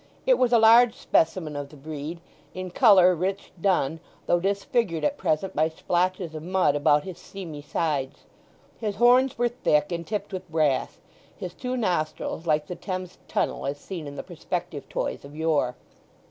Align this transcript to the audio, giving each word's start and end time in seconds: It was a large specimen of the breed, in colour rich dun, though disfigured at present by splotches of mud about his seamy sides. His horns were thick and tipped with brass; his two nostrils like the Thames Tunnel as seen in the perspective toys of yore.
It 0.25 0.39
was 0.39 0.51
a 0.51 0.57
large 0.57 0.95
specimen 0.95 1.55
of 1.55 1.69
the 1.69 1.75
breed, 1.75 2.21
in 2.55 2.71
colour 2.71 3.13
rich 3.13 3.51
dun, 3.61 3.99
though 4.25 4.39
disfigured 4.39 5.05
at 5.05 5.15
present 5.15 5.55
by 5.55 5.69
splotches 5.69 6.33
of 6.33 6.41
mud 6.41 6.75
about 6.75 7.03
his 7.03 7.19
seamy 7.19 7.61
sides. 7.61 8.25
His 8.79 8.95
horns 8.95 9.37
were 9.37 9.47
thick 9.47 9.91
and 9.91 10.07
tipped 10.07 10.33
with 10.33 10.49
brass; 10.51 10.97
his 11.37 11.53
two 11.53 11.77
nostrils 11.77 12.47
like 12.47 12.65
the 12.65 12.75
Thames 12.75 13.19
Tunnel 13.27 13.67
as 13.67 13.77
seen 13.77 14.07
in 14.07 14.15
the 14.15 14.23
perspective 14.23 14.89
toys 14.89 15.23
of 15.23 15.35
yore. 15.35 15.75